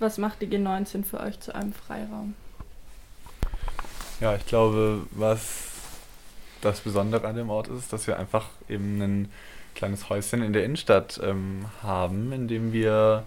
[0.00, 2.34] Was macht die G19 für euch zu einem Freiraum?
[4.18, 5.68] Ja, ich glaube, was
[6.62, 9.32] das Besondere an dem Ort ist, dass wir einfach eben ein
[9.74, 13.24] kleines Häuschen in der Innenstadt ähm, haben, in dem wir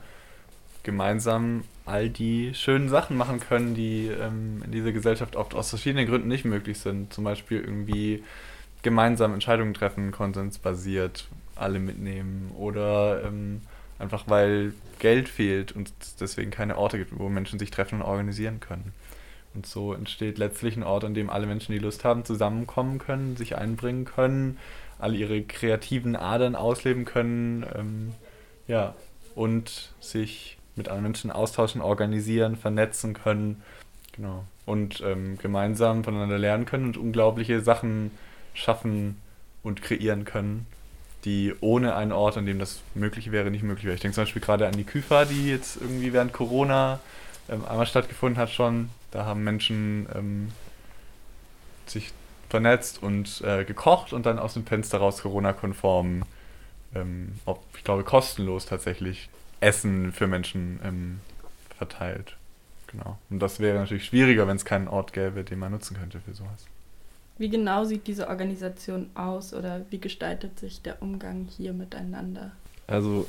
[0.82, 6.08] gemeinsam all die schönen Sachen machen können, die ähm, in dieser Gesellschaft oft aus verschiedenen
[6.08, 7.14] Gründen nicht möglich sind.
[7.14, 8.24] Zum Beispiel irgendwie
[8.82, 13.62] gemeinsam Entscheidungen treffen, konsensbasiert alle mitnehmen oder ähm,
[14.04, 18.08] einfach weil Geld fehlt und es deswegen keine Orte gibt, wo Menschen sich treffen und
[18.08, 18.94] organisieren können.
[19.56, 23.38] Und so entsteht letztlich ein Ort, an dem alle Menschen, die Lust haben, zusammenkommen können,
[23.38, 24.58] sich einbringen können,
[25.00, 28.14] alle ihre kreativen Adern ausleben können, ähm,
[28.68, 28.96] ja,
[29.36, 33.61] und sich mit anderen Menschen austauschen, organisieren, vernetzen können,
[34.11, 34.45] genau.
[34.66, 38.11] Und ähm, gemeinsam voneinander lernen können und unglaubliche Sachen
[38.53, 39.17] schaffen
[39.61, 40.66] und kreieren können,
[41.25, 43.95] die ohne einen Ort, an dem das möglich wäre, nicht möglich wäre.
[43.95, 46.99] Ich denke zum Beispiel gerade an die Küfer, die jetzt irgendwie während Corona
[47.49, 48.89] ähm, einmal stattgefunden hat schon.
[49.11, 50.52] Da haben Menschen ähm,
[51.85, 52.11] sich
[52.49, 56.23] vernetzt und äh, gekocht und dann aus dem Fenster raus Corona-konform,
[56.93, 57.39] ähm,
[57.75, 61.19] ich glaube kostenlos tatsächlich, Essen für Menschen ähm,
[61.77, 62.35] verteilt.
[62.87, 63.17] Genau.
[63.30, 66.33] Und das wäre natürlich schwieriger, wenn es keinen Ort gäbe, den man nutzen könnte für
[66.33, 66.67] sowas.
[67.38, 72.52] Wie genau sieht diese Organisation aus oder wie gestaltet sich der Umgang hier miteinander?
[72.88, 73.26] Also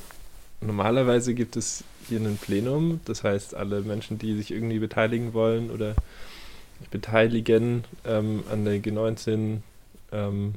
[0.61, 5.71] normalerweise gibt es hier ein Plenum, das heißt alle Menschen, die sich irgendwie beteiligen wollen
[5.71, 5.95] oder
[6.91, 9.57] beteiligen ähm, an der G19
[10.11, 10.53] ähm,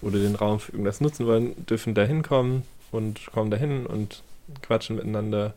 [0.00, 4.22] oder den Raum für irgendwas nutzen wollen, dürfen da hinkommen und kommen dahin und
[4.62, 5.54] quatschen miteinander.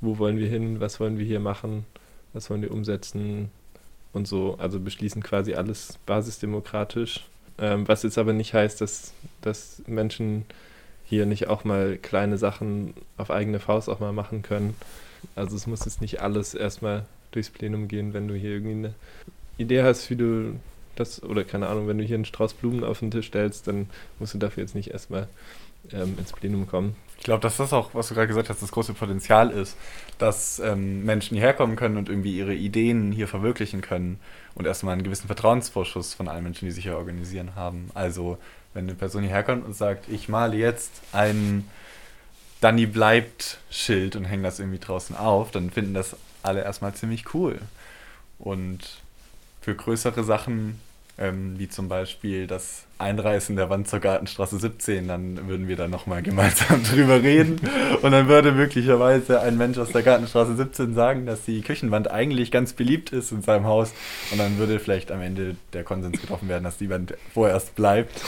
[0.00, 0.80] Wo wollen wir hin?
[0.80, 1.84] Was wollen wir hier machen?
[2.32, 3.50] Was wollen wir umsetzen?
[4.12, 7.26] Und so, also beschließen quasi alles basisdemokratisch.
[7.58, 10.44] Ähm, was jetzt aber nicht heißt, dass, dass Menschen
[11.04, 14.74] hier nicht auch mal kleine Sachen auf eigene Faust auch mal machen können.
[15.34, 18.94] Also es muss jetzt nicht alles erstmal durchs Plenum gehen, wenn du hier irgendwie eine
[19.58, 20.56] Idee hast, wie du
[20.96, 23.88] das, oder keine Ahnung, wenn du hier einen Strauß Blumen auf den Tisch stellst, dann
[24.18, 25.28] musst du dafür jetzt nicht erstmal
[25.92, 26.96] ähm, ins Plenum kommen.
[27.20, 29.76] Ich glaube, dass das auch, was du gerade gesagt hast, das große Potenzial ist,
[30.16, 34.18] dass ähm, Menschen hierher kommen können und irgendwie ihre Ideen hier verwirklichen können
[34.54, 37.90] und erstmal einen gewissen Vertrauensvorschuss von allen Menschen, die sich hier organisieren haben.
[37.92, 38.38] Also,
[38.72, 41.68] wenn eine Person hierher kommt und sagt, ich male jetzt ein
[42.62, 47.34] Danny bleibt Schild und hänge das irgendwie draußen auf, dann finden das alle erstmal ziemlich
[47.34, 47.58] cool.
[48.38, 49.02] Und
[49.60, 50.80] für größere Sachen
[51.20, 55.86] ähm, wie zum Beispiel das Einreißen der Wand zur Gartenstraße 17, dann würden wir da
[55.86, 57.60] nochmal gemeinsam drüber reden.
[58.00, 62.50] Und dann würde möglicherweise ein Mensch aus der Gartenstraße 17 sagen, dass die Küchenwand eigentlich
[62.50, 63.92] ganz beliebt ist in seinem Haus.
[64.32, 68.20] Und dann würde vielleicht am Ende der Konsens getroffen werden, dass die Wand vorerst bleibt.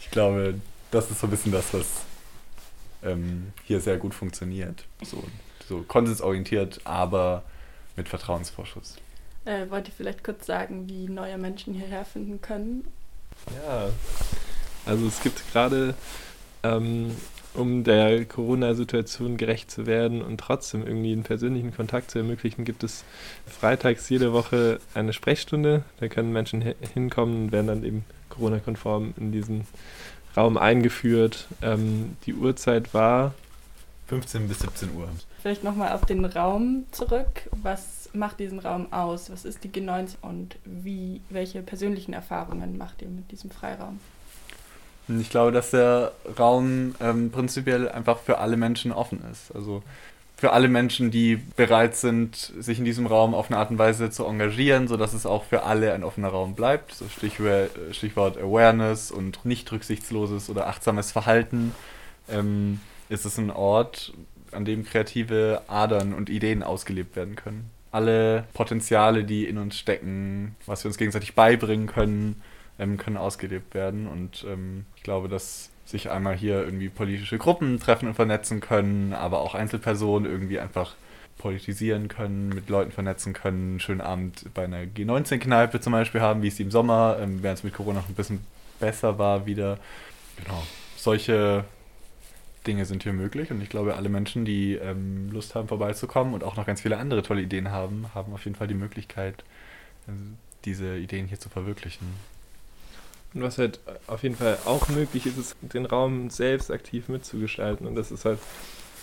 [0.00, 0.54] Ich glaube,
[0.90, 1.86] das ist so ein bisschen das, was
[3.02, 4.84] ähm, hier sehr gut funktioniert.
[5.02, 5.22] So,
[5.68, 7.42] so konsensorientiert, aber
[7.96, 8.96] mit Vertrauensvorschuss.
[9.46, 12.84] Äh, wollt ihr vielleicht kurz sagen, wie neue Menschen hierher finden können?
[13.64, 13.90] Ja,
[14.84, 15.94] also es gibt gerade,
[16.64, 17.12] ähm,
[17.54, 22.82] um der Corona-Situation gerecht zu werden und trotzdem irgendwie einen persönlichen Kontakt zu ermöglichen, gibt
[22.82, 23.04] es
[23.46, 25.84] freitags jede Woche eine Sprechstunde.
[26.00, 29.64] Da können Menschen hinkommen und werden dann eben Corona-konform in diesen
[30.36, 31.46] Raum eingeführt.
[31.62, 33.32] Ähm, die Uhrzeit war
[34.08, 35.08] 15 bis 17 Uhr.
[35.46, 37.48] Vielleicht nochmal auf den Raum zurück.
[37.52, 39.30] Was macht diesen Raum aus?
[39.30, 44.00] Was ist die G90 und wie, welche persönlichen Erfahrungen macht ihr mit diesem Freiraum?
[45.06, 49.54] Ich glaube, dass der Raum ähm, prinzipiell einfach für alle Menschen offen ist.
[49.54, 49.84] Also
[50.36, 54.10] für alle Menschen, die bereit sind, sich in diesem Raum auf eine Art und Weise
[54.10, 56.92] zu engagieren, sodass es auch für alle ein offener Raum bleibt.
[56.92, 61.72] So Stichwort, Stichwort Awareness und nicht rücksichtsloses oder achtsames Verhalten.
[62.28, 64.12] Ähm, ist es ein Ort,
[64.52, 70.54] an dem kreative Adern und Ideen ausgelebt werden können alle Potenziale, die in uns stecken,
[70.66, 72.42] was wir uns gegenseitig beibringen können,
[72.78, 74.06] ähm, können ausgelebt werden.
[74.06, 79.14] Und ähm, ich glaube, dass sich einmal hier irgendwie politische Gruppen treffen und vernetzen können,
[79.14, 80.94] aber auch Einzelpersonen irgendwie einfach
[81.38, 86.42] politisieren können, mit Leuten vernetzen können, einen schönen Abend bei einer G19-Kneipe zum Beispiel haben,
[86.42, 88.44] wie es im Sommer, ähm, während es mit Corona noch ein bisschen
[88.78, 89.78] besser war, wieder.
[90.44, 90.62] Genau.
[90.96, 91.64] Solche
[92.66, 96.44] Dinge sind hier möglich und ich glaube, alle Menschen, die ähm, Lust haben, vorbeizukommen und
[96.44, 99.44] auch noch ganz viele andere tolle Ideen haben, haben auf jeden Fall die Möglichkeit,
[100.08, 100.12] äh,
[100.64, 102.06] diese Ideen hier zu verwirklichen.
[103.34, 107.86] Und was halt auf jeden Fall auch möglich ist, ist, den Raum selbst aktiv mitzugestalten.
[107.86, 108.38] Und das ist halt,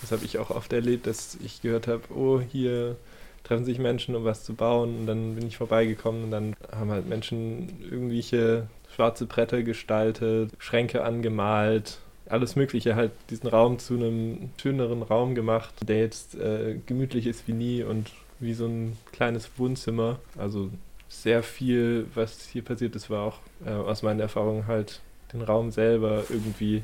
[0.01, 2.95] das habe ich auch oft erlebt, dass ich gehört habe, oh, hier
[3.43, 4.97] treffen sich Menschen, um was zu bauen.
[4.97, 11.03] Und dann bin ich vorbeigekommen und dann haben halt Menschen irgendwelche schwarze Bretter gestaltet, Schränke
[11.03, 17.27] angemalt, alles Mögliche, halt diesen Raum zu einem schöneren Raum gemacht, der jetzt äh, gemütlich
[17.27, 20.19] ist wie nie und wie so ein kleines Wohnzimmer.
[20.37, 20.69] Also
[21.09, 25.71] sehr viel, was hier passiert ist, war auch äh, aus meiner Erfahrung halt den Raum
[25.71, 26.83] selber irgendwie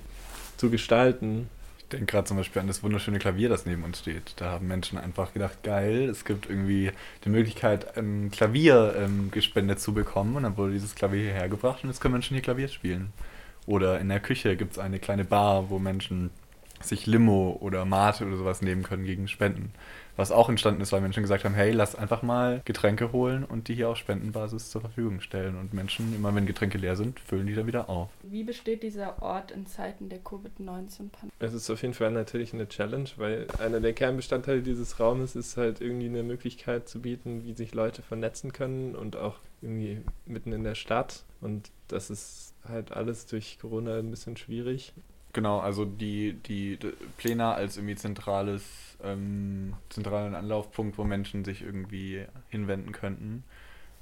[0.57, 1.50] zu gestalten.
[1.80, 4.33] Ich denke gerade zum Beispiel an das wunderschöne Klavier, das neben uns steht.
[4.36, 6.91] Da haben Menschen einfach gedacht, geil, es gibt irgendwie
[7.25, 10.36] die Möglichkeit, ein Klavier ähm, gespendet zu bekommen.
[10.36, 13.12] Und dann wurde dieses Klavier hierher gebracht und jetzt können Menschen hier Klavier spielen.
[13.69, 16.31] Oder in der Küche gibt es eine kleine Bar, wo Menschen
[16.81, 19.74] sich Limo oder Mate oder sowas nehmen können gegen Spenden.
[20.16, 23.68] Was auch entstanden ist, weil Menschen gesagt haben, hey, lass einfach mal Getränke holen und
[23.68, 25.56] die hier auf Spendenbasis zur Verfügung stellen.
[25.56, 28.10] Und Menschen, immer wenn Getränke leer sind, füllen die da wieder auf.
[28.24, 31.31] Wie besteht dieser Ort in Zeiten der Covid-19-Pandemie?
[31.38, 35.57] Es ist auf jeden Fall natürlich eine Challenge, weil einer der Kernbestandteile dieses Raumes ist
[35.57, 40.52] halt irgendwie eine Möglichkeit zu bieten, wie sich Leute vernetzen können und auch irgendwie mitten
[40.52, 41.24] in der Stadt.
[41.42, 44.94] Und das ist halt alles durch Corona ein bisschen schwierig.
[45.34, 48.64] Genau, also die, die, die Plena als irgendwie zentrales,
[49.04, 53.44] ähm, zentralen Anlaufpunkt, wo Menschen sich irgendwie hinwenden könnten,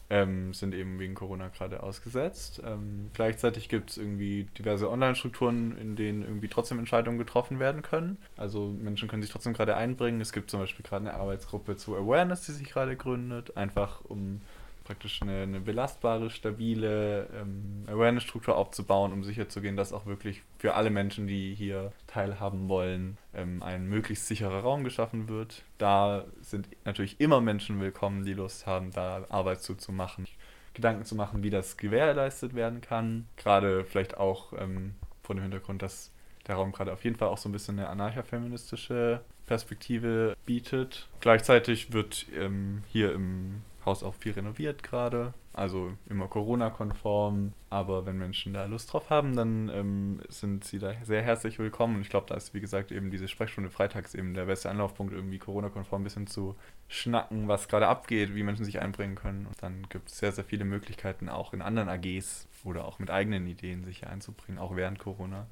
[0.10, 2.62] ähm, sind eben wegen Corona gerade ausgesetzt.
[2.66, 8.18] Ähm, gleichzeitig gibt es irgendwie diverse Online-Strukturen, in denen irgendwie trotzdem Entscheidungen getroffen werden können.
[8.38, 10.22] Also Menschen können sich trotzdem gerade einbringen.
[10.22, 14.40] Es gibt zum Beispiel gerade eine Arbeitsgruppe zu Awareness, die sich gerade gründet, einfach um
[14.88, 20.90] praktisch eine, eine belastbare, stabile ähm, Awareness-Struktur aufzubauen, um sicherzugehen, dass auch wirklich für alle
[20.90, 25.64] Menschen, die hier teilhaben wollen, ähm, ein möglichst sicherer Raum geschaffen wird.
[25.78, 30.26] Da sind natürlich immer Menschen willkommen, die Lust haben, da Arbeit zuzumachen.
[30.74, 33.28] Gedanken zu machen, wie das gewährleistet werden kann.
[33.36, 36.12] Gerade vielleicht auch ähm, vor dem Hintergrund, dass
[36.48, 41.10] der Raum gerade auf jeden Fall auch so ein bisschen eine anarchafeministische Perspektive bietet.
[41.20, 47.54] Gleichzeitig wird ähm, hier im Haus auch viel renoviert gerade, also immer Corona-konform.
[47.70, 51.96] Aber wenn Menschen da Lust drauf haben, dann ähm, sind sie da sehr herzlich willkommen.
[51.96, 55.14] Und ich glaube, da ist, wie gesagt, eben diese Sprechstunde freitags eben der beste Anlaufpunkt,
[55.14, 56.56] irgendwie Corona-konform ein bisschen zu
[56.88, 59.48] schnacken, was gerade abgeht, wie Menschen sich einbringen können.
[59.48, 63.10] Und dann gibt es sehr, sehr viele Möglichkeiten, auch in anderen AGs oder auch mit
[63.10, 65.48] eigenen Ideen sich hier einzubringen, auch während Corona.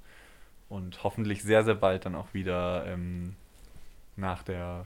[0.68, 3.36] Und hoffentlich sehr, sehr bald dann auch wieder ähm,
[4.18, 4.86] nach der,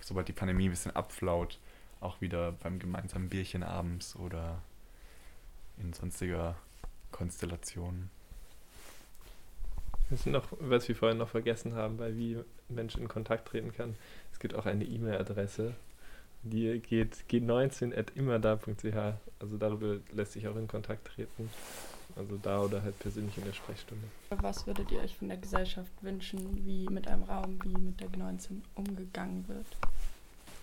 [0.00, 1.58] sobald die Pandemie ein bisschen abflaut,
[2.00, 4.62] auch wieder beim gemeinsamen Bierchen abends oder
[5.78, 6.56] in sonstiger
[7.12, 8.10] Konstellation.
[10.10, 12.38] Das ist noch, was wir vorhin noch vergessen haben, bei wie
[12.68, 13.94] Menschen in Kontakt treten kann.
[14.32, 15.74] Es gibt auch eine E-Mail-Adresse,
[16.42, 19.18] die geht g19.immerda.ch.
[19.38, 21.50] Also darüber lässt sich auch in Kontakt treten.
[22.16, 24.04] Also da oder halt persönlich in der Sprechstunde.
[24.30, 28.08] Was würdet ihr euch von der Gesellschaft wünschen, wie mit einem Raum wie mit der
[28.08, 29.66] G19 umgegangen wird?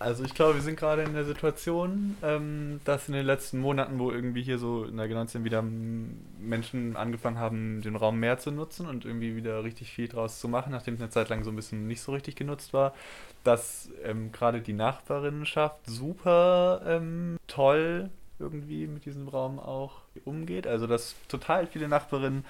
[0.00, 3.98] Also ich glaube, wir sind gerade in der Situation, ähm, dass in den letzten Monaten,
[3.98, 8.52] wo irgendwie hier so in der G19 wieder Menschen angefangen haben, den Raum mehr zu
[8.52, 11.50] nutzen und irgendwie wieder richtig viel draus zu machen, nachdem es eine Zeit lang so
[11.50, 12.94] ein bisschen nicht so richtig genutzt war,
[13.42, 20.68] dass ähm, gerade die Nachbarinnenschaft super ähm, toll irgendwie mit diesem Raum auch umgeht.
[20.68, 22.44] Also dass total viele Nachbarinnen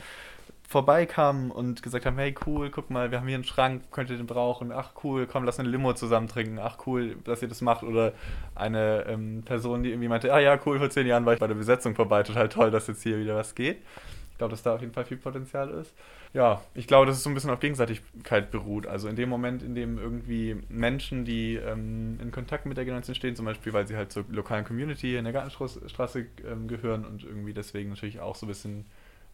[0.68, 4.18] vorbeikamen und gesagt haben, hey cool, guck mal, wir haben hier einen Schrank, könnt ihr
[4.18, 4.70] den brauchen?
[4.70, 6.58] Ach cool, komm, lass eine Limo zusammen trinken.
[6.58, 7.82] Ach cool, dass ihr das macht.
[7.84, 8.12] Oder
[8.54, 11.46] eine ähm, Person, die irgendwie meinte, ah ja, cool, vor zehn Jahren war ich bei
[11.46, 13.78] der Besetzung vorbei, total toll, dass jetzt hier wieder was geht.
[14.32, 15.94] Ich glaube, dass da auf jeden Fall viel Potenzial ist.
[16.34, 18.86] Ja, ich glaube, dass es so ein bisschen auf Gegenseitigkeit beruht.
[18.86, 23.14] Also in dem Moment, in dem irgendwie Menschen, die ähm, in Kontakt mit der Generation
[23.14, 27.24] stehen, zum Beispiel, weil sie halt zur lokalen Community in der Gartenstraße ähm, gehören und
[27.24, 28.84] irgendwie deswegen natürlich auch so ein bisschen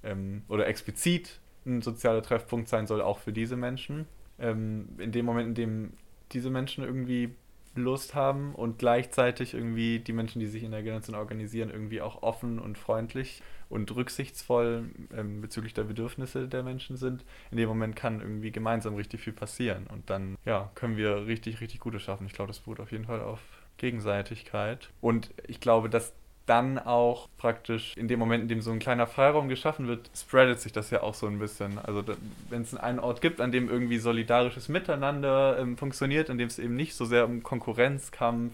[0.05, 4.07] ähm, oder explizit ein sozialer Treffpunkt sein soll, auch für diese Menschen.
[4.39, 5.93] Ähm, in dem Moment, in dem
[6.33, 7.35] diese Menschen irgendwie
[7.77, 12.23] Lust haben und gleichzeitig irgendwie die Menschen, die sich in der Generation organisieren, irgendwie auch
[12.23, 17.97] offen und freundlich und rücksichtsvoll ähm, bezüglich der Bedürfnisse der Menschen sind, in dem Moment
[17.97, 22.27] kann irgendwie gemeinsam richtig viel passieren und dann ja, können wir richtig, richtig Gutes schaffen.
[22.27, 23.41] Ich glaube, das beruht auf jeden Fall auf
[23.77, 26.13] Gegenseitigkeit und ich glaube, dass
[26.47, 30.61] dann auch praktisch in dem Moment, in dem so ein kleiner Freiraum geschaffen wird, spreadet
[30.61, 31.79] sich das ja auch so ein bisschen.
[31.79, 32.05] Also
[32.51, 36.59] wenn es einen Ort gibt, an dem irgendwie solidarisches Miteinander ähm, funktioniert, an dem es
[36.59, 38.53] eben nicht so sehr um Konkurrenzkampf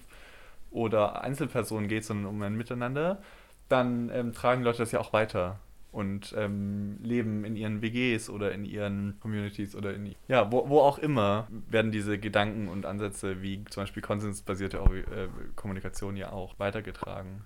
[0.70, 3.20] oder Einzelpersonen geht, sondern um ein Miteinander,
[3.68, 5.58] dann ähm, tragen Leute das ja auch weiter
[5.92, 10.80] und ähm, leben in ihren WGs oder in ihren Communities oder in ja, wo, wo
[10.80, 16.58] auch immer werden diese Gedanken und Ansätze wie zum Beispiel konsensbasierte äh, Kommunikation ja auch
[16.58, 17.44] weitergetragen.